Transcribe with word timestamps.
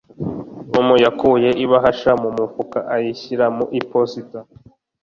tom 0.71 0.87
yakuye 1.05 1.49
ibahasha 1.63 2.11
mu 2.21 2.29
mufuka 2.37 2.79
ayishyira 2.95 3.45
mu 3.55 3.65
iposita 3.79 4.39